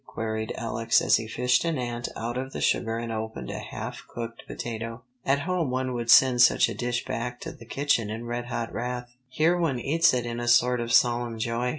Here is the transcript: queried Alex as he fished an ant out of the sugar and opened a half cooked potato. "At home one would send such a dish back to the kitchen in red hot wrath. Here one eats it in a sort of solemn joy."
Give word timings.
queried 0.07 0.51
Alex 0.57 0.99
as 0.99 1.17
he 1.17 1.27
fished 1.27 1.63
an 1.63 1.77
ant 1.77 2.09
out 2.15 2.35
of 2.35 2.53
the 2.53 2.59
sugar 2.59 2.97
and 2.97 3.11
opened 3.11 3.51
a 3.51 3.59
half 3.59 4.03
cooked 4.07 4.41
potato. 4.47 4.99
"At 5.23 5.41
home 5.41 5.69
one 5.69 5.93
would 5.93 6.09
send 6.09 6.41
such 6.41 6.67
a 6.67 6.73
dish 6.73 7.05
back 7.05 7.39
to 7.41 7.51
the 7.51 7.65
kitchen 7.67 8.09
in 8.09 8.25
red 8.25 8.45
hot 8.47 8.73
wrath. 8.73 9.13
Here 9.29 9.55
one 9.55 9.79
eats 9.79 10.11
it 10.11 10.25
in 10.25 10.39
a 10.39 10.47
sort 10.47 10.79
of 10.79 10.91
solemn 10.91 11.37
joy." 11.37 11.69